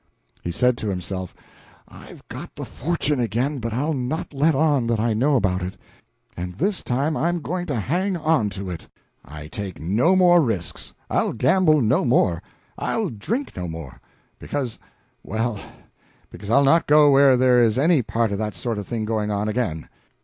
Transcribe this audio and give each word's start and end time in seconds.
He 0.43 0.49
said 0.49 0.79
to 0.79 0.89
himself: 0.89 1.35
"I've 1.87 2.27
got 2.27 2.55
the 2.55 2.65
fortune 2.65 3.19
again, 3.19 3.59
but 3.59 3.71
I'll 3.71 3.93
not 3.93 4.33
let 4.33 4.55
on 4.55 4.87
that 4.87 4.99
I 4.99 5.13
know 5.13 5.35
about 5.35 5.61
it. 5.61 5.75
And 6.35 6.55
this 6.55 6.81
time 6.81 7.15
I'm 7.15 7.39
going 7.39 7.67
to 7.67 7.75
hang 7.75 8.17
on 8.17 8.49
to 8.49 8.71
it. 8.71 8.87
I 9.23 9.45
take 9.45 9.79
no 9.79 10.15
more 10.15 10.41
risks. 10.41 10.91
I'll 11.11 11.33
gamble 11.33 11.81
no 11.81 12.03
more, 12.03 12.41
I'll 12.79 13.09
drink 13.09 13.55
no 13.55 13.67
more, 13.67 14.01
because 14.39 14.79
well, 15.23 15.59
because 16.31 16.49
I'll 16.49 16.63
not 16.63 16.87
go 16.87 17.11
where 17.11 17.37
there 17.37 17.61
is 17.61 17.77
any 17.77 17.99
of 17.99 18.37
that 18.39 18.55
sort 18.55 18.79
of 18.79 18.87
thing 18.87 19.05
going 19.05 19.29
on, 19.29 19.47
again. 19.47 19.87